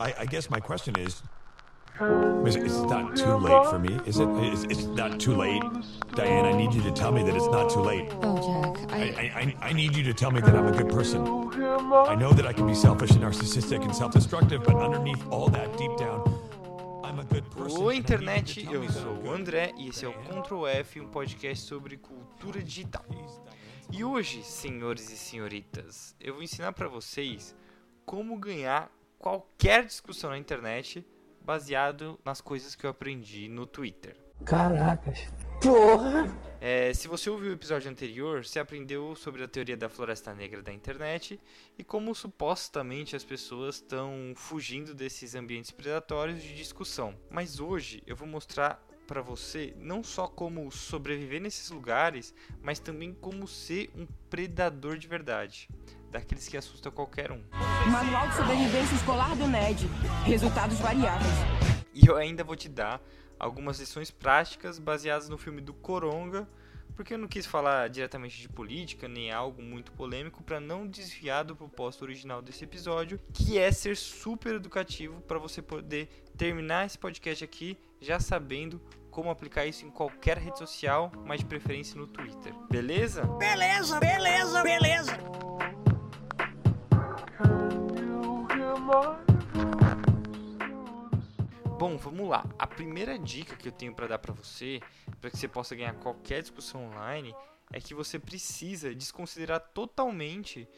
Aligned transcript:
I, 0.00 0.14
I 0.20 0.24
guess 0.26 0.48
my 0.48 0.60
question 0.60 0.98
is, 0.98 1.22
is 2.46 2.56
it's 2.56 2.80
not 2.88 3.14
too 3.14 3.34
late 3.36 3.66
for 3.68 3.78
me, 3.78 3.98
is 4.06 4.18
it? 4.18 4.28
It's, 4.28 4.62
it's 4.64 4.84
not 4.84 5.20
too 5.20 5.34
late, 5.36 5.62
Diane. 6.14 6.46
I 6.46 6.52
need 6.56 6.72
you 6.72 6.80
to 6.82 6.90
tell 6.90 7.12
me 7.12 7.22
that 7.22 7.36
it's 7.36 7.46
not 7.48 7.68
too 7.68 7.80
late. 7.80 8.10
Oh, 8.22 8.36
Jack, 8.64 8.92
I, 8.94 8.96
I. 8.98 9.24
I, 9.40 9.68
I- 9.68 9.72
need 9.74 9.94
you 9.94 10.02
to 10.04 10.14
tell 10.14 10.30
me 10.30 10.40
that 10.40 10.54
I'm 10.56 10.66
a 10.66 10.72
good 10.72 10.88
person. 10.88 11.20
I 11.20 12.14
know 12.14 12.32
that 12.32 12.46
I 12.46 12.52
can 12.54 12.66
be 12.66 12.74
selfish 12.74 13.10
and 13.10 13.20
narcissistic 13.22 13.82
and 13.84 13.94
self-destructive, 13.94 14.64
but 14.64 14.74
underneath 14.76 15.22
all 15.30 15.48
that, 15.50 15.76
deep 15.76 15.94
down, 15.98 16.20
I'm 17.04 17.18
a 17.18 17.24
good 17.24 17.44
person. 17.50 17.82
Oi, 17.82 17.96
internet, 17.96 18.66
eu 18.72 18.88
sou 18.90 19.12
o. 19.22 19.30
André 19.30 19.72
e 19.76 19.88
esse 19.88 20.06
é 20.06 20.08
o 20.08 20.14
Ctrl 20.14 20.66
F, 20.66 21.00
um 21.00 21.08
podcast 21.08 21.66
sobre 21.66 21.98
cultura 21.98 22.62
digital. 22.62 23.04
E 23.92 24.02
hoje, 24.02 24.42
senhores 24.44 25.10
e 25.12 25.16
senhoritas, 25.18 26.14
eu 26.20 26.34
vou 26.34 26.42
ensinar 26.42 26.72
pra 26.72 26.88
vocês 26.88 27.54
como 28.06 28.38
ganhar 28.38 28.90
qualquer 29.20 29.84
discussão 29.84 30.30
na 30.30 30.38
internet 30.38 31.06
baseado 31.42 32.18
nas 32.24 32.40
coisas 32.40 32.74
que 32.74 32.84
eu 32.84 32.90
aprendi 32.90 33.48
no 33.48 33.66
Twitter. 33.66 34.16
Caracas. 34.44 35.28
Porra! 35.62 36.34
É, 36.58 36.92
se 36.94 37.06
você 37.06 37.28
ouviu 37.28 37.50
o 37.50 37.54
episódio 37.54 37.90
anterior, 37.90 38.44
você 38.44 38.58
aprendeu 38.58 39.14
sobre 39.14 39.44
a 39.44 39.48
teoria 39.48 39.76
da 39.76 39.90
floresta 39.90 40.34
negra 40.34 40.62
da 40.62 40.72
internet 40.72 41.38
e 41.78 41.84
como 41.84 42.14
supostamente 42.14 43.14
as 43.14 43.22
pessoas 43.22 43.76
estão 43.76 44.32
fugindo 44.34 44.94
desses 44.94 45.34
ambientes 45.34 45.70
predatórios 45.70 46.42
de 46.42 46.56
discussão. 46.56 47.14
Mas 47.30 47.60
hoje 47.60 48.02
eu 48.06 48.16
vou 48.16 48.26
mostrar 48.26 48.82
para 49.06 49.20
você 49.20 49.74
não 49.76 50.02
só 50.02 50.26
como 50.28 50.70
sobreviver 50.70 51.42
nesses 51.42 51.68
lugares, 51.70 52.32
mas 52.62 52.78
também 52.78 53.12
como 53.12 53.46
ser 53.46 53.90
um 53.94 54.06
predador 54.30 54.96
de 54.96 55.08
verdade, 55.08 55.68
daqueles 56.10 56.48
que 56.48 56.56
assustam 56.56 56.92
qualquer 56.92 57.30
um. 57.30 57.42
Manual 57.90 58.28
de 58.28 58.36
sobrevivência 58.36 58.94
escolar 58.94 59.34
do 59.36 59.46
NED. 59.46 59.86
Resultados 60.24 60.78
variáveis. 60.78 61.32
E 61.94 62.06
eu 62.06 62.16
ainda 62.16 62.44
vou 62.44 62.56
te 62.56 62.68
dar 62.68 63.00
algumas 63.38 63.80
lições 63.80 64.10
práticas 64.10 64.78
baseadas 64.78 65.28
no 65.28 65.38
filme 65.38 65.60
do 65.60 65.72
Coronga, 65.72 66.48
porque 66.94 67.14
eu 67.14 67.18
não 67.18 67.26
quis 67.26 67.46
falar 67.46 67.88
diretamente 67.88 68.40
de 68.40 68.48
política 68.48 69.08
nem 69.08 69.32
algo 69.32 69.62
muito 69.62 69.90
polêmico 69.92 70.42
para 70.42 70.60
não 70.60 70.86
desviar 70.86 71.44
do 71.44 71.56
propósito 71.56 72.02
original 72.02 72.42
desse 72.42 72.64
episódio, 72.64 73.18
que 73.32 73.58
é 73.58 73.72
ser 73.72 73.96
super 73.96 74.56
educativo 74.56 75.20
para 75.22 75.38
você 75.38 75.62
poder 75.62 76.08
terminar 76.36 76.84
esse 76.86 76.98
podcast 76.98 77.42
aqui 77.42 77.78
já 78.00 78.20
sabendo 78.20 78.80
como 79.10 79.30
aplicar 79.30 79.66
isso 79.66 79.84
em 79.84 79.90
qualquer 79.90 80.38
rede 80.38 80.58
social, 80.58 81.10
mas 81.24 81.40
de 81.40 81.46
preferência 81.46 81.98
no 81.98 82.06
Twitter. 82.06 82.54
Beleza? 82.70 83.24
Beleza, 83.38 83.98
beleza, 83.98 84.62
beleza. 84.62 85.49
Bom, 91.78 91.96
vamos 91.96 92.28
lá. 92.28 92.44
A 92.58 92.66
primeira 92.66 93.16
dica 93.16 93.54
que 93.54 93.68
eu 93.68 93.72
tenho 93.72 93.94
para 93.94 94.08
dar 94.08 94.18
para 94.18 94.34
você, 94.34 94.80
para 95.20 95.30
que 95.30 95.38
você 95.38 95.46
possa 95.46 95.76
ganhar 95.76 95.94
qualquer 95.94 96.42
discussão 96.42 96.88
online, 96.88 97.32
é 97.72 97.80
que 97.80 97.94
você 97.94 98.18
precisa 98.18 98.92
desconsiderar 98.94 99.60
totalmente 99.72 100.68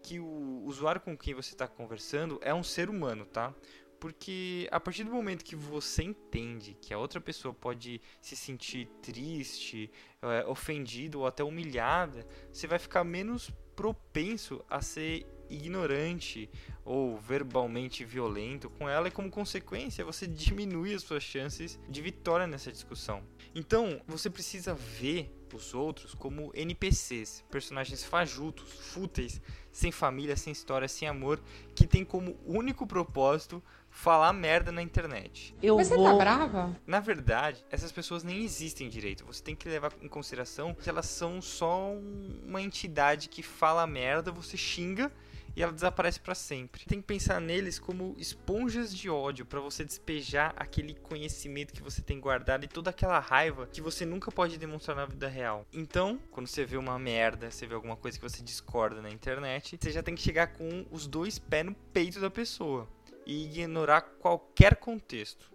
que 0.00 0.20
o 0.20 0.62
usuário 0.64 1.00
com 1.00 1.18
quem 1.18 1.34
você 1.34 1.54
está 1.54 1.66
conversando 1.66 2.38
é 2.40 2.54
um 2.54 2.62
ser 2.62 2.88
humano, 2.88 3.26
tá? 3.26 3.52
Porque 3.98 4.68
a 4.70 4.78
partir 4.78 5.02
do 5.02 5.10
momento 5.10 5.44
que 5.44 5.56
você 5.56 6.04
entende 6.04 6.74
que 6.80 6.94
a 6.94 6.98
outra 6.98 7.20
pessoa 7.20 7.52
pode 7.52 8.00
se 8.20 8.36
sentir 8.36 8.86
triste, 9.02 9.90
eh, 10.22 10.44
ofendido 10.46 11.20
ou 11.20 11.26
até 11.26 11.42
humilhada, 11.42 12.24
você 12.52 12.68
vai 12.68 12.78
ficar 12.78 13.02
menos 13.02 13.50
propenso 13.74 14.64
a 14.70 14.80
ser 14.80 15.26
ignorante 15.50 16.48
ou 16.84 17.16
verbalmente 17.18 18.04
violento 18.04 18.70
com 18.70 18.88
ela 18.88 19.08
e 19.08 19.10
como 19.10 19.30
consequência 19.30 20.04
você 20.04 20.26
diminui 20.28 20.94
as 20.94 21.02
suas 21.02 21.22
chances 21.22 21.78
de 21.88 22.00
vitória 22.02 22.46
nessa 22.46 22.70
discussão. 22.72 23.22
Então, 23.54 24.00
você 24.06 24.28
precisa 24.30 24.74
ver 24.74 25.32
os 25.54 25.72
outros 25.72 26.12
como 26.14 26.50
NPCs, 26.54 27.42
personagens 27.50 28.04
fajutos, 28.04 28.70
fúteis, 28.92 29.40
sem 29.72 29.90
família, 29.90 30.36
sem 30.36 30.52
história, 30.52 30.86
sem 30.86 31.08
amor, 31.08 31.40
que 31.74 31.86
tem 31.86 32.04
como 32.04 32.36
único 32.44 32.86
propósito 32.86 33.62
falar 33.88 34.32
merda 34.34 34.70
na 34.70 34.82
internet. 34.82 35.54
Eu 35.62 35.76
Você 35.78 35.96
tá 35.96 36.14
brava? 36.14 36.78
Na 36.86 37.00
verdade, 37.00 37.64
essas 37.70 37.90
pessoas 37.90 38.22
nem 38.22 38.44
existem 38.44 38.88
direito. 38.90 39.24
Você 39.24 39.42
tem 39.42 39.56
que 39.56 39.66
levar 39.68 39.92
em 40.02 40.08
consideração 40.08 40.74
que 40.74 40.90
elas 40.90 41.06
são 41.06 41.40
só 41.40 41.90
um- 41.90 42.42
uma 42.46 42.60
entidade 42.60 43.28
que 43.30 43.42
fala 43.42 43.86
merda, 43.86 44.30
você 44.30 44.56
xinga 44.58 45.10
e 45.56 45.62
ela 45.62 45.72
desaparece 45.72 46.20
pra 46.20 46.34
sempre. 46.34 46.84
Tem 46.84 47.00
que 47.00 47.06
pensar 47.06 47.40
neles 47.40 47.78
como 47.78 48.14
esponjas 48.18 48.94
de 48.94 49.08
ódio 49.08 49.46
pra 49.46 49.58
você 49.58 49.84
despejar 49.84 50.52
aquele 50.54 50.94
conhecimento 50.94 51.72
que 51.72 51.82
você 51.82 52.02
tem 52.02 52.20
guardado 52.20 52.64
e 52.64 52.68
toda 52.68 52.90
aquela 52.90 53.18
raiva 53.18 53.66
que 53.66 53.80
você 53.80 54.04
nunca 54.04 54.30
pode 54.30 54.58
demonstrar 54.58 54.94
na 54.94 55.06
vida 55.06 55.26
real. 55.26 55.66
Então, 55.72 56.20
quando 56.30 56.46
você 56.46 56.66
vê 56.66 56.76
uma 56.76 56.98
merda, 56.98 57.50
você 57.50 57.66
vê 57.66 57.74
alguma 57.74 57.96
coisa 57.96 58.18
que 58.18 58.28
você 58.28 58.42
discorda 58.42 59.00
na 59.00 59.10
internet, 59.10 59.78
você 59.80 59.90
já 59.90 60.02
tem 60.02 60.14
que 60.14 60.22
chegar 60.22 60.48
com 60.48 60.84
os 60.90 61.06
dois 61.06 61.38
pés 61.38 61.64
no 61.64 61.74
peito 61.74 62.20
da 62.20 62.30
pessoa 62.30 62.86
e 63.24 63.44
ignorar 63.46 64.02
qualquer 64.02 64.76
contexto. 64.76 65.50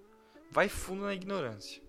Vai 0.49 0.67
fundo 0.67 1.03
na 1.03 1.13
ignorância. 1.13 1.81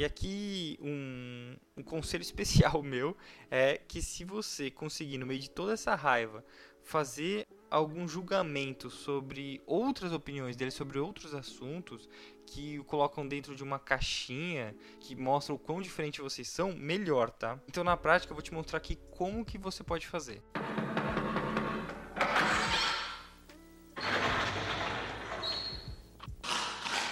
E 0.00 0.04
aqui 0.04 0.78
um, 0.80 1.54
um 1.76 1.82
conselho 1.82 2.22
especial 2.24 2.82
meu 2.82 3.14
é 3.50 3.76
que 3.76 4.00
se 4.00 4.24
você 4.24 4.70
conseguir, 4.70 5.18
no 5.18 5.26
meio 5.26 5.40
de 5.40 5.50
toda 5.50 5.74
essa 5.74 5.94
raiva, 5.94 6.42
fazer 6.82 7.46
algum 7.70 8.08
julgamento 8.08 8.88
sobre 8.88 9.60
outras 9.66 10.10
opiniões 10.14 10.56
dele, 10.56 10.70
sobre 10.70 10.98
outros 10.98 11.34
assuntos, 11.34 12.08
que 12.46 12.78
o 12.78 12.84
colocam 12.84 13.28
dentro 13.28 13.54
de 13.54 13.62
uma 13.62 13.78
caixinha, 13.78 14.74
que 15.00 15.14
mostram 15.14 15.56
o 15.56 15.58
quão 15.58 15.82
diferente 15.82 16.22
vocês 16.22 16.48
são, 16.48 16.72
melhor, 16.72 17.28
tá? 17.28 17.60
Então 17.68 17.84
na 17.84 17.94
prática 17.94 18.32
eu 18.32 18.34
vou 18.34 18.42
te 18.42 18.54
mostrar 18.54 18.78
aqui 18.78 18.96
como 19.10 19.44
que 19.44 19.58
você 19.58 19.84
pode 19.84 20.06
fazer. 20.06 20.42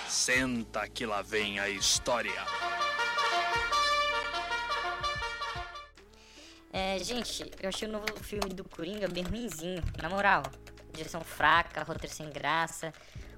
Senta 0.09 0.89
que 0.89 1.05
lá 1.05 1.21
vem 1.21 1.61
a 1.61 1.69
história. 1.69 2.68
Gente, 7.01 7.49
eu 7.63 7.69
achei 7.69 7.89
o 7.89 7.93
novo 7.93 8.07
filme 8.21 8.53
do 8.53 8.65
Coringa 8.65 9.09
bem 9.09 9.23
ruinzinho, 9.23 9.83
na 10.03 10.09
moral. 10.09 10.43
Direção 10.93 11.21
fraca, 11.21 11.85
roteiro 11.85 12.15
sem 12.15 12.29
graça. 12.29 12.93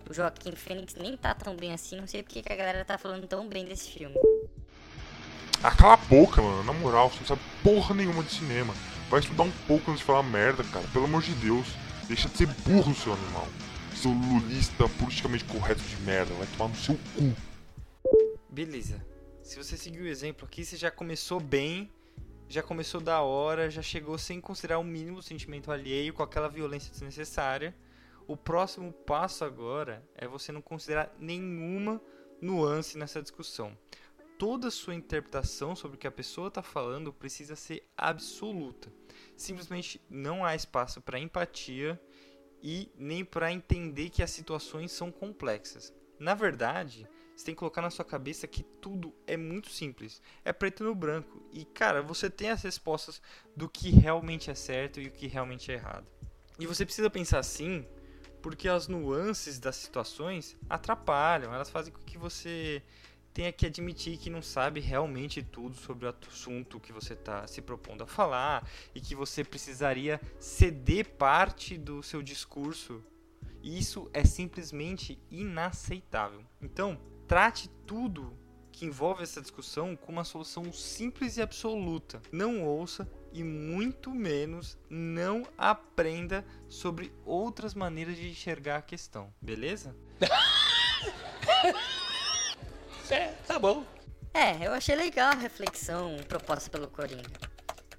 O 0.08 0.14
Joaquim 0.14 0.52
Fênix 0.52 0.94
nem 0.94 1.16
tá 1.16 1.34
tão 1.34 1.54
bem 1.54 1.72
assim, 1.72 1.96
não 2.00 2.06
sei 2.06 2.22
porque 2.22 2.42
que 2.42 2.52
a 2.52 2.56
galera 2.56 2.84
tá 2.84 2.96
falando 2.96 3.26
tão 3.26 3.46
bem 3.46 3.66
desse 3.66 3.90
filme. 3.90 4.16
Ah, 5.62 5.70
cala 5.70 5.94
a 5.94 5.96
boca, 5.98 6.40
mano. 6.40 6.64
Na 6.64 6.72
moral, 6.72 7.10
você 7.10 7.20
não 7.20 7.26
sabe 7.26 7.42
porra 7.62 7.94
nenhuma 7.94 8.22
de 8.22 8.30
cinema. 8.30 8.74
Vai 9.10 9.20
estudar 9.20 9.42
um 9.42 9.52
pouco 9.66 9.90
antes 9.90 10.00
de 10.00 10.06
falar 10.06 10.22
merda, 10.22 10.64
cara. 10.64 10.86
Pelo 10.88 11.04
amor 11.04 11.22
de 11.22 11.34
Deus. 11.34 11.66
Deixa 12.08 12.28
de 12.28 12.38
ser 12.38 12.46
burro, 12.46 12.94
seu 12.94 13.12
animal. 13.12 13.46
Seu 13.94 14.10
lulista 14.10 14.88
politicamente 14.98 15.44
correto 15.44 15.82
de 15.82 15.96
merda. 15.98 16.32
Vai 16.34 16.46
tomar 16.56 16.70
no 16.70 16.76
seu 16.76 16.98
cu. 17.14 17.36
Beleza. 18.48 19.04
Se 19.42 19.56
você 19.56 19.76
seguir 19.76 20.00
o 20.00 20.08
exemplo 20.08 20.46
aqui, 20.46 20.64
você 20.64 20.76
já 20.76 20.90
começou 20.90 21.38
bem, 21.38 21.90
já 22.50 22.64
começou 22.64 23.00
da 23.00 23.22
hora, 23.22 23.70
já 23.70 23.80
chegou 23.80 24.18
sem 24.18 24.40
considerar 24.40 24.80
o 24.80 24.84
mínimo 24.84 25.22
sentimento 25.22 25.70
alheio, 25.70 26.12
com 26.12 26.20
aquela 26.20 26.48
violência 26.48 26.90
desnecessária. 26.90 27.72
O 28.26 28.36
próximo 28.36 28.92
passo 28.92 29.44
agora 29.44 30.04
é 30.16 30.26
você 30.26 30.50
não 30.50 30.60
considerar 30.60 31.14
nenhuma 31.16 32.02
nuance 32.42 32.98
nessa 32.98 33.22
discussão. 33.22 33.78
Toda 34.36 34.68
sua 34.68 34.96
interpretação 34.96 35.76
sobre 35.76 35.96
o 35.96 36.00
que 36.00 36.08
a 36.08 36.10
pessoa 36.10 36.48
está 36.48 36.60
falando 36.60 37.12
precisa 37.12 37.54
ser 37.54 37.88
absoluta. 37.96 38.92
Simplesmente 39.36 40.00
não 40.10 40.44
há 40.44 40.52
espaço 40.52 41.00
para 41.00 41.20
empatia 41.20 42.00
e 42.60 42.90
nem 42.96 43.24
para 43.24 43.52
entender 43.52 44.10
que 44.10 44.24
as 44.24 44.30
situações 44.32 44.90
são 44.90 45.12
complexas. 45.12 45.94
Na 46.18 46.34
verdade, 46.34 47.08
você 47.40 47.46
tem 47.46 47.54
que 47.54 47.58
colocar 47.58 47.80
na 47.80 47.88
sua 47.88 48.04
cabeça 48.04 48.46
que 48.46 48.62
tudo 48.62 49.14
é 49.26 49.34
muito 49.34 49.70
simples. 49.70 50.20
É 50.44 50.52
preto 50.52 50.84
no 50.84 50.94
branco. 50.94 51.42
E, 51.50 51.64
cara, 51.64 52.02
você 52.02 52.28
tem 52.28 52.50
as 52.50 52.62
respostas 52.62 53.20
do 53.56 53.66
que 53.66 53.90
realmente 53.90 54.50
é 54.50 54.54
certo 54.54 55.00
e 55.00 55.06
o 55.06 55.10
que 55.10 55.26
realmente 55.26 55.72
é 55.72 55.74
errado. 55.74 56.06
E 56.58 56.66
você 56.66 56.84
precisa 56.84 57.08
pensar 57.08 57.38
assim, 57.38 57.86
porque 58.42 58.68
as 58.68 58.88
nuances 58.88 59.58
das 59.58 59.76
situações 59.76 60.54
atrapalham. 60.68 61.54
Elas 61.54 61.70
fazem 61.70 61.90
com 61.90 62.02
que 62.02 62.18
você 62.18 62.82
tenha 63.32 63.50
que 63.50 63.64
admitir 63.64 64.18
que 64.18 64.28
não 64.28 64.42
sabe 64.42 64.78
realmente 64.78 65.42
tudo 65.42 65.74
sobre 65.74 66.04
o 66.04 66.14
assunto 66.28 66.78
que 66.78 66.92
você 66.92 67.14
está 67.14 67.46
se 67.46 67.62
propondo 67.62 68.04
a 68.04 68.06
falar 68.06 68.68
e 68.94 69.00
que 69.00 69.14
você 69.14 69.42
precisaria 69.42 70.20
ceder 70.38 71.08
parte 71.14 71.78
do 71.78 72.02
seu 72.02 72.20
discurso. 72.20 73.02
E 73.62 73.78
isso 73.78 74.10
é 74.12 74.24
simplesmente 74.24 75.18
inaceitável. 75.30 76.44
Então, 76.60 77.00
trate 77.30 77.68
tudo 77.86 78.36
que 78.72 78.84
envolve 78.84 79.22
essa 79.22 79.40
discussão 79.40 79.94
com 79.94 80.10
uma 80.10 80.24
solução 80.24 80.72
simples 80.72 81.36
e 81.36 81.42
absoluta. 81.42 82.20
Não 82.32 82.64
ouça, 82.64 83.08
e 83.32 83.44
muito 83.44 84.10
menos 84.10 84.76
não 84.90 85.46
aprenda 85.56 86.44
sobre 86.68 87.12
outras 87.24 87.72
maneiras 87.72 88.16
de 88.16 88.28
enxergar 88.28 88.78
a 88.78 88.82
questão, 88.82 89.32
beleza? 89.40 89.94
É, 93.08 93.26
tá 93.44 93.58
bom. 93.58 93.84
É, 94.32 94.64
eu 94.64 94.72
achei 94.72 94.94
legal 94.94 95.32
a 95.32 95.34
reflexão 95.34 96.16
proposta 96.28 96.70
pelo 96.70 96.86
Coringa 96.86 97.28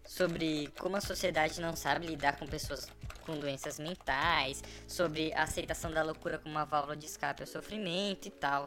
sobre 0.06 0.72
como 0.80 0.96
a 0.96 1.02
sociedade 1.02 1.60
não 1.60 1.76
sabe 1.76 2.08
lidar 2.08 2.38
com 2.38 2.48
pessoas 2.48 2.88
com 3.26 3.38
doenças 3.38 3.78
mentais, 3.78 4.64
sobre 4.88 5.34
a 5.34 5.44
aceitação 5.44 5.92
da 5.92 6.02
loucura 6.02 6.38
como 6.38 6.56
uma 6.56 6.64
válvula 6.64 6.96
de 6.96 7.06
escape 7.06 7.44
ao 7.44 7.48
sofrimento 7.48 8.30
e 8.30 8.32
tal. 8.32 8.66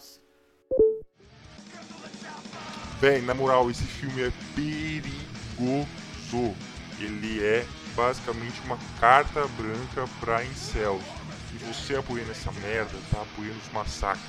Bem, 3.04 3.20
na 3.20 3.34
moral, 3.34 3.70
esse 3.70 3.84
filme 3.84 4.22
é 4.22 4.32
perigoso. 4.54 6.56
Ele 6.98 7.44
é 7.44 7.66
basicamente 7.94 8.58
uma 8.64 8.78
carta 8.98 9.46
branca 9.58 10.08
pra 10.20 10.42
incels. 10.42 11.04
E 11.52 11.58
você 11.66 11.96
apoiando 11.96 12.30
essa 12.30 12.50
merda, 12.52 12.96
tá 13.10 13.20
apoiando 13.20 13.58
os 13.58 13.72
massacres, 13.74 14.24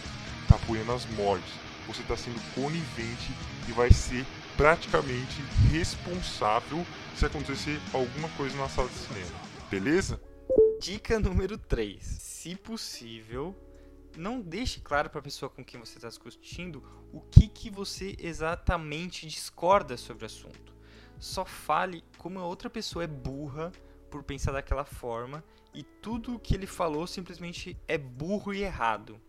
tá 0.50 0.56
apoiando 0.56 0.92
as 0.92 1.06
mortes. 1.12 1.54
Você 1.88 2.04
tá 2.04 2.18
sendo 2.18 2.38
conivente 2.54 3.32
e 3.70 3.72
vai 3.72 3.94
ser 3.94 4.26
praticamente 4.58 5.42
responsável 5.72 6.86
se 7.16 7.26
acontecer 7.26 7.80
alguma 7.94 8.28
coisa 8.36 8.58
na 8.58 8.68
sala 8.68 8.90
de 8.90 8.96
cinema. 8.96 9.40
Beleza? 9.72 10.20
Dica 10.82 11.18
número 11.18 11.58
3. 11.58 12.04
Se 12.04 12.58
possível, 12.58 13.56
não 14.16 14.42
deixe 14.42 14.80
claro 14.80 15.10
para 15.10 15.20
a 15.20 15.24
pessoa 15.24 15.50
com 15.50 15.64
quem 15.64 15.80
você 15.80 15.98
está 15.98 16.08
discutindo 16.08 16.84
o 17.12 17.22
que, 17.22 17.48
que 17.48 17.70
você 17.70 18.16
exatamente 18.20 19.28
discorda 19.28 19.98
sobre 19.98 20.24
o 20.24 20.28
assunto. 20.28 20.74
Só 21.20 21.46
fale 21.46 22.04
como 22.18 22.40
a 22.40 22.46
outra 22.46 22.70
pessoa 22.70 23.04
é 23.04 23.08
burra 23.08 23.72
por 24.10 24.24
pensar 24.24 24.52
daquela 24.52 24.86
forma 24.86 25.44
e 25.74 25.84
tudo 25.84 26.36
o 26.36 26.40
que 26.40 26.56
ele 26.56 26.68
falou 26.68 27.06
simplesmente 27.06 27.78
é 27.88 27.98
burro 27.98 28.54
e 28.54 28.64
errado. 28.64 29.20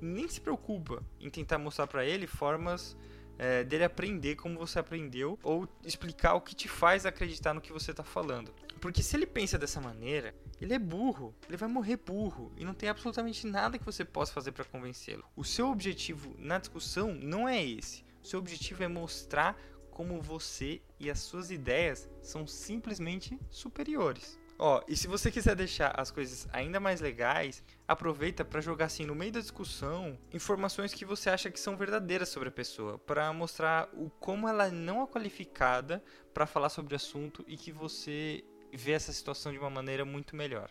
Nem 0.00 0.28
se 0.28 0.40
preocupa 0.40 1.02
em 1.20 1.30
tentar 1.30 1.58
mostrar 1.58 1.86
para 1.86 2.04
ele 2.04 2.26
formas 2.26 2.96
é, 3.38 3.64
dele 3.64 3.84
aprender 3.84 4.36
como 4.36 4.58
você 4.58 4.78
aprendeu 4.78 5.38
ou 5.42 5.68
explicar 5.84 6.34
o 6.34 6.40
que 6.40 6.54
te 6.54 6.68
faz 6.68 7.04
acreditar 7.04 7.52
no 7.52 7.60
que 7.60 7.72
você 7.72 7.90
está 7.90 8.04
falando. 8.04 8.52
Porque 8.84 9.02
se 9.02 9.16
ele 9.16 9.24
pensa 9.24 9.56
dessa 9.56 9.80
maneira, 9.80 10.34
ele 10.60 10.74
é 10.74 10.78
burro, 10.78 11.34
ele 11.48 11.56
vai 11.56 11.66
morrer 11.66 11.96
burro 11.96 12.52
e 12.54 12.66
não 12.66 12.74
tem 12.74 12.90
absolutamente 12.90 13.46
nada 13.46 13.78
que 13.78 13.84
você 13.84 14.04
possa 14.04 14.30
fazer 14.30 14.52
para 14.52 14.62
convencê-lo. 14.62 15.24
O 15.34 15.42
seu 15.42 15.70
objetivo 15.70 16.36
na 16.38 16.58
discussão 16.58 17.14
não 17.14 17.48
é 17.48 17.64
esse. 17.64 18.04
O 18.22 18.26
seu 18.26 18.38
objetivo 18.38 18.84
é 18.84 18.88
mostrar 18.88 19.58
como 19.90 20.20
você 20.20 20.82
e 21.00 21.10
as 21.10 21.20
suas 21.20 21.50
ideias 21.50 22.10
são 22.20 22.46
simplesmente 22.46 23.40
superiores. 23.48 24.38
Ó, 24.58 24.82
e 24.86 24.94
se 24.94 25.08
você 25.08 25.30
quiser 25.30 25.56
deixar 25.56 25.98
as 25.98 26.10
coisas 26.10 26.46
ainda 26.52 26.78
mais 26.78 27.00
legais, 27.00 27.64
aproveita 27.88 28.44
para 28.44 28.60
jogar 28.60 28.84
assim 28.84 29.06
no 29.06 29.14
meio 29.14 29.32
da 29.32 29.40
discussão 29.40 30.18
informações 30.30 30.92
que 30.92 31.06
você 31.06 31.30
acha 31.30 31.50
que 31.50 31.58
são 31.58 31.74
verdadeiras 31.74 32.28
sobre 32.28 32.50
a 32.50 32.52
pessoa, 32.52 32.98
para 32.98 33.32
mostrar 33.32 33.88
o 33.94 34.10
como 34.10 34.46
ela 34.46 34.70
não 34.70 35.02
é 35.02 35.06
qualificada 35.06 36.04
para 36.34 36.44
falar 36.44 36.68
sobre 36.68 36.92
o 36.92 36.96
assunto 36.96 37.42
e 37.48 37.56
que 37.56 37.72
você 37.72 38.44
vê 38.76 38.92
essa 38.92 39.12
situação 39.12 39.52
de 39.52 39.58
uma 39.58 39.70
maneira 39.70 40.04
muito 40.04 40.36
melhor. 40.36 40.70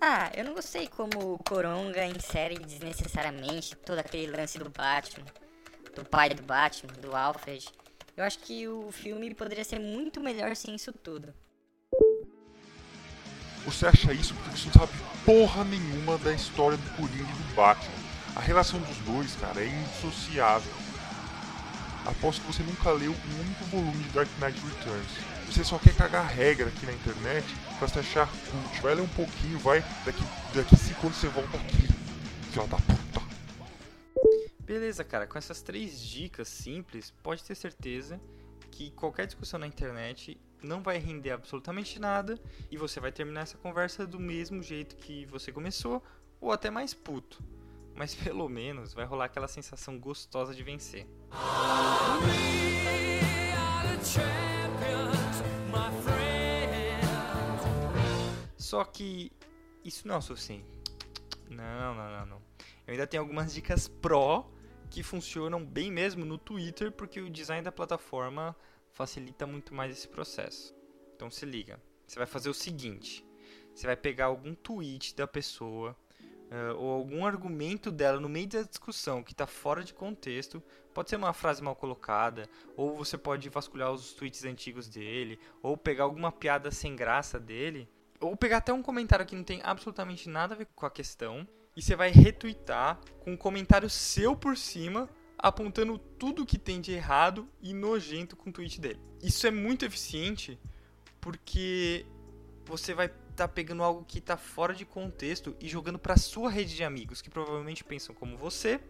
Ah, 0.00 0.30
eu 0.34 0.44
não 0.44 0.54
gostei 0.54 0.86
como 0.86 1.34
o 1.34 1.38
Coronga 1.38 2.06
insere 2.06 2.58
desnecessariamente 2.58 3.74
todo 3.76 3.98
aquele 3.98 4.30
lance 4.30 4.58
do 4.58 4.70
Batman, 4.70 5.26
do 5.94 6.04
pai 6.04 6.30
do 6.30 6.42
Batman, 6.42 6.92
do 7.00 7.16
Alfred. 7.16 7.68
Eu 8.16 8.24
acho 8.24 8.38
que 8.38 8.68
o 8.68 8.92
filme 8.92 9.34
poderia 9.34 9.64
ser 9.64 9.78
muito 9.78 10.20
melhor 10.20 10.54
sem 10.54 10.74
isso 10.74 10.92
tudo. 10.92 11.34
Você 13.64 13.86
acha 13.86 14.12
isso 14.12 14.34
porque 14.34 14.56
você 14.56 14.66
não 14.66 14.72
sabe 14.72 14.92
porra 15.24 15.64
nenhuma 15.64 16.16
da 16.18 16.32
história 16.32 16.76
do 16.76 16.90
Coringa 16.96 17.30
e 17.30 17.42
do 17.42 17.54
Batman. 17.54 17.92
A 18.36 18.40
relação 18.40 18.80
dos 18.80 18.96
dois, 18.98 19.34
cara, 19.36 19.60
é 19.62 19.66
indissociável. 19.66 20.72
Aposto 22.06 22.40
que 22.40 22.46
você 22.46 22.62
nunca 22.62 22.90
leu 22.92 23.10
um 23.10 23.40
único 23.40 23.64
volume 23.64 24.04
de 24.04 24.10
Dark 24.10 24.28
Knight 24.40 24.58
Returns. 24.60 25.37
Você 25.48 25.64
só 25.64 25.78
quer 25.78 25.94
cagar 25.96 26.26
regra 26.26 26.68
aqui 26.68 26.84
na 26.84 26.92
internet 26.92 27.46
pra 27.78 27.88
se 27.88 27.98
achar 27.98 28.28
cult. 28.50 28.80
Vai 28.82 28.94
ler 28.94 29.02
um 29.02 29.08
pouquinho, 29.08 29.58
vai. 29.58 29.80
Daqui, 30.04 30.22
daqui 30.54 30.76
cinco 30.76 31.06
anos 31.06 31.18
você 31.18 31.28
volta 31.28 31.56
aqui. 31.56 31.88
Filha 32.52 32.66
da 32.66 32.76
puta. 32.76 33.22
Beleza, 34.60 35.02
cara, 35.02 35.26
com 35.26 35.38
essas 35.38 35.62
três 35.62 35.98
dicas 35.98 36.48
simples, 36.48 37.10
pode 37.22 37.42
ter 37.42 37.54
certeza 37.54 38.20
que 38.70 38.90
qualquer 38.90 39.26
discussão 39.26 39.58
na 39.58 39.66
internet 39.66 40.38
não 40.62 40.82
vai 40.82 40.98
render 40.98 41.30
absolutamente 41.30 41.98
nada 41.98 42.38
e 42.70 42.76
você 42.76 43.00
vai 43.00 43.10
terminar 43.10 43.40
essa 43.42 43.56
conversa 43.56 44.06
do 44.06 44.20
mesmo 44.20 44.62
jeito 44.62 44.96
que 44.96 45.24
você 45.26 45.50
começou 45.50 46.04
ou 46.40 46.52
até 46.52 46.70
mais 46.70 46.92
puto. 46.92 47.42
Mas 47.94 48.14
pelo 48.14 48.48
menos 48.48 48.92
vai 48.92 49.06
rolar 49.06 49.24
aquela 49.24 49.48
sensação 49.48 49.98
gostosa 49.98 50.54
de 50.54 50.62
vencer. 50.62 51.06
Só 58.68 58.84
que 58.84 59.32
isso 59.82 60.06
não 60.06 60.16
é 60.16 60.18
o 60.18 60.20
suficiente. 60.20 60.68
Não, 61.48 61.94
não, 61.94 62.10
não, 62.10 62.26
não. 62.26 62.42
Eu 62.86 62.92
ainda 62.92 63.06
tenho 63.06 63.22
algumas 63.22 63.54
dicas 63.54 63.88
pró 63.88 64.46
que 64.90 65.02
funcionam 65.02 65.64
bem 65.64 65.90
mesmo 65.90 66.22
no 66.26 66.36
Twitter, 66.36 66.92
porque 66.92 67.18
o 67.18 67.30
design 67.30 67.64
da 67.64 67.72
plataforma 67.72 68.54
facilita 68.92 69.46
muito 69.46 69.74
mais 69.74 69.90
esse 69.90 70.06
processo. 70.06 70.74
Então 71.16 71.30
se 71.30 71.46
liga. 71.46 71.80
Você 72.06 72.18
vai 72.18 72.26
fazer 72.26 72.50
o 72.50 72.54
seguinte: 72.54 73.24
você 73.74 73.86
vai 73.86 73.96
pegar 73.96 74.26
algum 74.26 74.54
tweet 74.54 75.16
da 75.16 75.26
pessoa 75.26 75.96
uh, 76.50 76.76
ou 76.76 76.90
algum 76.90 77.24
argumento 77.24 77.90
dela 77.90 78.20
no 78.20 78.28
meio 78.28 78.48
da 78.48 78.64
discussão 78.64 79.22
que 79.22 79.32
está 79.32 79.46
fora 79.46 79.82
de 79.82 79.94
contexto. 79.94 80.62
Pode 80.92 81.08
ser 81.08 81.16
uma 81.16 81.32
frase 81.32 81.62
mal 81.62 81.74
colocada, 81.74 82.46
ou 82.76 82.94
você 82.94 83.16
pode 83.16 83.48
vasculhar 83.48 83.90
os 83.90 84.12
tweets 84.12 84.44
antigos 84.44 84.90
dele, 84.90 85.40
ou 85.62 85.74
pegar 85.74 86.04
alguma 86.04 86.30
piada 86.30 86.70
sem 86.70 86.94
graça 86.94 87.40
dele, 87.40 87.88
ou 88.20 88.36
pegar 88.36 88.58
até 88.58 88.72
um 88.72 88.82
comentário 88.82 89.26
que 89.26 89.36
não 89.36 89.44
tem 89.44 89.60
absolutamente 89.62 90.28
nada 90.28 90.54
a 90.54 90.58
ver 90.58 90.66
com 90.74 90.86
a 90.86 90.90
questão 90.90 91.46
e 91.76 91.82
você 91.82 91.94
vai 91.94 92.10
retweetar 92.10 93.00
com 93.20 93.32
um 93.32 93.36
comentário 93.36 93.88
seu 93.88 94.34
por 94.34 94.56
cima 94.56 95.08
apontando 95.38 95.96
tudo 95.96 96.44
que 96.44 96.58
tem 96.58 96.80
de 96.80 96.92
errado 96.92 97.48
e 97.62 97.72
nojento 97.72 98.36
com 98.36 98.50
o 98.50 98.52
tweet 98.52 98.80
dele. 98.80 99.00
Isso 99.22 99.46
é 99.46 99.50
muito 99.50 99.84
eficiente 99.84 100.58
porque 101.20 102.04
você 102.64 102.92
vai 102.92 103.06
estar 103.06 103.22
tá 103.36 103.48
pegando 103.48 103.84
algo 103.84 104.04
que 104.04 104.18
está 104.18 104.36
fora 104.36 104.74
de 104.74 104.84
contexto 104.84 105.56
e 105.60 105.68
jogando 105.68 105.98
para 105.98 106.16
sua 106.16 106.50
rede 106.50 106.74
de 106.74 106.82
amigos 106.82 107.22
que 107.22 107.30
provavelmente 107.30 107.84
pensam 107.84 108.14
como 108.14 108.36
você 108.36 108.80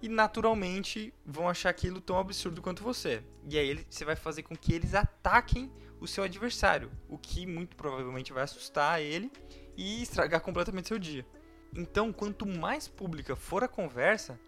e 0.00 0.08
naturalmente 0.08 1.12
vão 1.24 1.48
achar 1.48 1.70
aquilo 1.70 2.00
tão 2.00 2.18
absurdo 2.18 2.62
quanto 2.62 2.82
você. 2.82 3.22
E 3.48 3.58
aí 3.58 3.84
você 3.88 4.04
vai 4.04 4.14
fazer 4.14 4.42
com 4.42 4.56
que 4.56 4.72
eles 4.72 4.94
ataquem 4.94 5.72
o 6.00 6.06
seu 6.06 6.24
adversário, 6.24 6.90
o 7.08 7.18
que 7.18 7.46
muito 7.46 7.76
provavelmente 7.76 8.32
vai 8.32 8.42
assustar 8.42 9.00
ele 9.00 9.30
e 9.76 10.02
estragar 10.02 10.40
completamente 10.40 10.88
seu 10.88 10.98
dia. 10.98 11.26
Então, 11.74 12.12
quanto 12.12 12.46
mais 12.46 12.88
pública 12.88 13.36
for 13.36 13.62
a 13.62 13.68
conversa, 13.68 14.38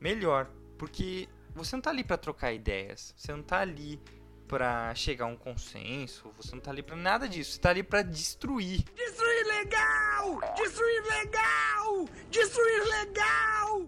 melhor, 0.00 0.50
porque 0.78 1.28
você 1.54 1.76
não 1.76 1.82
tá 1.82 1.90
ali 1.90 2.04
para 2.04 2.16
trocar 2.16 2.52
ideias, 2.52 3.14
você 3.16 3.32
não 3.32 3.42
tá 3.42 3.60
ali 3.60 4.00
para 4.46 4.94
chegar 4.94 5.26
a 5.26 5.28
um 5.28 5.36
consenso, 5.36 6.32
você 6.36 6.54
não 6.54 6.60
tá 6.60 6.70
ali 6.70 6.82
para 6.82 6.96
nada 6.96 7.28
disso, 7.28 7.52
você 7.52 7.60
tá 7.60 7.70
ali 7.70 7.82
para 7.82 8.02
destruir. 8.02 8.82
Destruir 8.94 9.46
legal! 9.46 10.40
Destruir 10.56 11.02
legal! 11.04 12.08
Destruir 12.30 12.84
legal! 12.84 13.86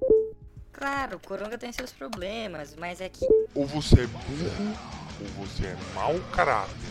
Claro, 0.73 1.17
o 1.17 1.21
Coronga 1.21 1.59
tem 1.59 1.73
seus 1.73 1.93
problemas, 1.93 2.77
mas 2.77 3.01
é 3.01 3.09
que. 3.09 3.27
Ou 3.55 3.67
você 3.67 4.03
é 4.03 4.07
burro, 4.07 4.79
ou 5.21 5.47
você 5.47 5.67
é 5.67 5.77
mau 5.95 6.19
caráter. 6.33 6.90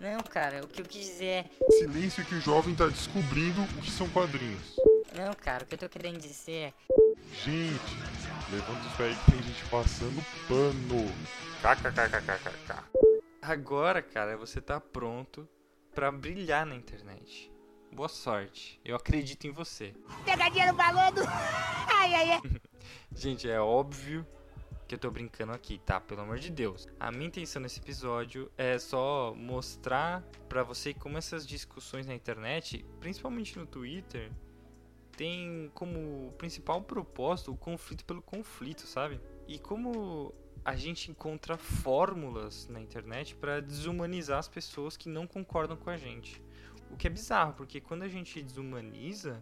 Não, 0.00 0.20
cara, 0.20 0.64
o 0.64 0.66
que 0.66 0.80
eu 0.80 0.86
quis 0.86 1.04
dizer 1.04 1.26
é. 1.26 1.44
Silêncio 1.72 2.24
que 2.24 2.34
o 2.34 2.40
jovem 2.40 2.74
tá 2.74 2.86
descobrindo 2.86 3.62
o 3.62 3.82
que 3.82 3.90
são 3.90 4.08
quadrinhos. 4.08 4.74
Não, 5.14 5.34
cara, 5.34 5.62
o 5.62 5.66
que 5.66 5.74
eu 5.74 5.78
tô 5.78 5.88
querendo 5.90 6.18
dizer 6.18 6.52
é. 6.52 6.74
Gente, 7.44 7.96
levanta 8.50 8.86
isso 8.88 9.02
aí 9.02 9.14
que 9.14 9.30
tem 9.30 9.42
gente 9.42 9.64
passando 9.66 10.24
pano. 10.48 11.06
KKKKKK. 11.60 12.82
Agora, 13.42 14.00
cara, 14.00 14.38
você 14.38 14.58
tá 14.58 14.80
pronto 14.80 15.46
para 15.94 16.10
brilhar 16.10 16.64
na 16.64 16.74
internet. 16.74 17.52
Boa 17.92 18.08
sorte. 18.08 18.80
Eu 18.82 18.96
acredito 18.96 19.46
em 19.46 19.50
você. 19.50 19.92
Pegadinha 20.24 20.72
no 20.72 20.78
balão 20.78 21.12
do... 21.12 21.20
Ai, 21.92 22.14
ai, 22.14 22.30
ai. 22.32 22.40
Gente, 23.14 23.50
é 23.50 23.60
óbvio 23.60 24.26
que 24.90 24.94
eu 24.96 24.98
tô 24.98 25.08
brincando 25.08 25.52
aqui, 25.52 25.78
tá? 25.78 26.00
Pelo 26.00 26.22
amor 26.22 26.40
de 26.40 26.50
Deus. 26.50 26.88
A 26.98 27.12
minha 27.12 27.28
intenção 27.28 27.62
nesse 27.62 27.78
episódio 27.78 28.50
é 28.58 28.76
só 28.76 29.32
mostrar 29.36 30.20
para 30.48 30.64
você 30.64 30.92
como 30.92 31.16
essas 31.16 31.46
discussões 31.46 32.08
na 32.08 32.14
internet, 32.14 32.84
principalmente 32.98 33.56
no 33.56 33.64
Twitter, 33.64 34.32
tem 35.16 35.70
como 35.74 36.34
principal 36.36 36.82
propósito 36.82 37.52
o 37.52 37.56
conflito 37.56 38.04
pelo 38.04 38.20
conflito, 38.20 38.80
sabe? 38.80 39.20
E 39.46 39.60
como 39.60 40.34
a 40.64 40.74
gente 40.74 41.08
encontra 41.08 41.56
fórmulas 41.56 42.66
na 42.66 42.80
internet 42.80 43.36
para 43.36 43.60
desumanizar 43.60 44.40
as 44.40 44.48
pessoas 44.48 44.96
que 44.96 45.08
não 45.08 45.24
concordam 45.24 45.76
com 45.76 45.88
a 45.88 45.96
gente. 45.96 46.42
O 46.90 46.96
que 46.96 47.06
é 47.06 47.10
bizarro, 47.10 47.52
porque 47.52 47.80
quando 47.80 48.02
a 48.02 48.08
gente 48.08 48.42
desumaniza, 48.42 49.40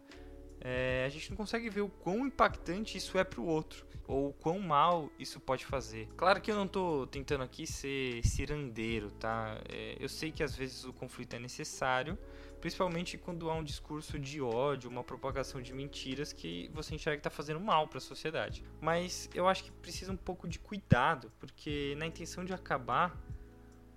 é, 0.60 1.04
a 1.06 1.08
gente 1.08 1.30
não 1.30 1.36
consegue 1.36 1.70
ver 1.70 1.82
o 1.82 1.88
quão 1.88 2.26
impactante 2.26 2.98
isso 2.98 3.18
é 3.18 3.24
pro 3.24 3.44
outro, 3.44 3.86
ou 4.06 4.30
o 4.30 4.32
quão 4.32 4.58
mal 4.58 5.10
isso 5.18 5.38
pode 5.38 5.64
fazer. 5.64 6.08
Claro 6.16 6.40
que 6.40 6.50
eu 6.50 6.56
não 6.56 6.66
tô 6.66 7.06
tentando 7.06 7.44
aqui 7.44 7.66
ser 7.66 8.24
cirandeiro, 8.26 9.10
tá? 9.12 9.60
É, 9.68 9.96
eu 10.00 10.08
sei 10.08 10.32
que 10.32 10.42
às 10.42 10.54
vezes 10.56 10.84
o 10.84 10.92
conflito 10.92 11.34
é 11.36 11.38
necessário, 11.38 12.18
principalmente 12.60 13.16
quando 13.16 13.50
há 13.50 13.54
um 13.54 13.62
discurso 13.62 14.18
de 14.18 14.40
ódio, 14.40 14.90
uma 14.90 15.04
propagação 15.04 15.60
de 15.62 15.72
mentiras 15.72 16.32
que 16.32 16.68
você 16.72 16.94
enxerga 16.94 17.18
que 17.18 17.20
está 17.20 17.30
fazendo 17.30 17.60
mal 17.60 17.86
para 17.86 17.98
a 17.98 18.00
sociedade. 18.00 18.64
Mas 18.80 19.30
eu 19.34 19.46
acho 19.46 19.64
que 19.64 19.70
precisa 19.70 20.10
um 20.10 20.16
pouco 20.16 20.48
de 20.48 20.58
cuidado, 20.58 21.30
porque 21.38 21.94
na 21.98 22.06
intenção 22.06 22.44
de 22.44 22.52
acabar 22.52 23.16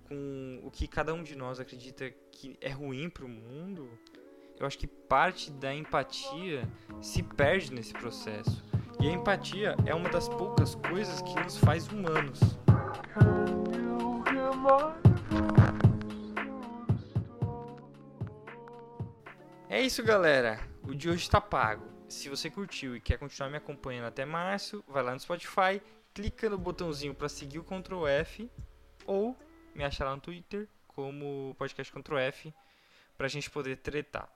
com 0.04 0.60
o 0.62 0.70
que 0.70 0.86
cada 0.86 1.12
um 1.14 1.22
de 1.22 1.34
nós 1.34 1.58
acredita 1.58 2.10
que 2.30 2.56
é 2.60 2.70
ruim 2.70 3.08
para 3.08 3.24
o 3.24 3.28
mundo, 3.28 3.88
eu 4.58 4.66
acho 4.66 4.78
que 4.78 4.86
parte 4.86 5.50
da 5.50 5.74
empatia 5.74 6.68
se 7.00 7.22
perde 7.22 7.72
nesse 7.72 7.92
processo. 7.92 8.62
E 9.00 9.08
a 9.08 9.12
empatia 9.12 9.74
é 9.84 9.94
uma 9.94 10.08
das 10.08 10.28
poucas 10.28 10.74
coisas 10.76 11.20
que 11.22 11.34
nos 11.40 11.58
faz 11.58 11.88
humanos. 11.88 12.38
É 19.68 19.80
isso, 19.80 20.02
galera. 20.04 20.60
O 20.84 20.94
de 20.94 21.08
hoje 21.08 21.22
está 21.22 21.40
pago. 21.40 21.84
Se 22.08 22.28
você 22.28 22.50
curtiu 22.50 22.94
e 22.94 23.00
quer 23.00 23.18
continuar 23.18 23.50
me 23.50 23.56
acompanhando 23.56 24.06
até 24.06 24.24
março, 24.24 24.84
vai 24.86 25.02
lá 25.02 25.12
no 25.12 25.18
Spotify, 25.18 25.80
clica 26.12 26.50
no 26.50 26.58
botãozinho 26.58 27.14
para 27.14 27.28
seguir 27.28 27.58
o 27.58 27.64
Ctrl 27.64 28.06
F 28.06 28.50
ou 29.06 29.36
me 29.74 29.82
achar 29.82 30.04
lá 30.04 30.14
no 30.14 30.20
Twitter 30.20 30.68
como 30.86 31.56
podcast 31.58 31.92
Ctrl 31.92 32.18
F 32.18 32.54
pra 33.16 33.28
gente 33.28 33.50
poder 33.50 33.78
tretar. 33.78 34.28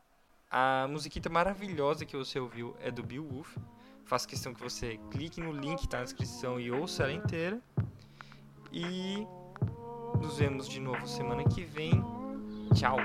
A 0.59 0.89
musiquita 0.89 1.29
maravilhosa 1.29 2.07
que 2.07 2.17
você 2.17 2.41
ouviu 2.41 2.75
é 2.81 2.91
do 2.91 3.03
Bill 3.03 3.29
Wolf. 3.29 3.59
Faço 4.07 4.27
questão 4.27 4.55
que 4.55 4.63
você 4.63 4.99
clique 5.11 5.39
no 5.39 5.53
link 5.53 5.81
que 5.81 5.87
tá 5.87 5.99
na 5.99 6.05
descrição 6.05 6.59
e 6.59 6.71
ouça 6.73 7.03
ela 7.03 7.13
inteira. 7.13 7.61
E 8.73 9.27
nos 10.19 10.39
vemos 10.39 10.67
de 10.67 10.81
novo 10.81 11.07
semana 11.07 11.45
que 11.45 11.63
vem. 11.63 12.03
Tchau. 12.75 12.97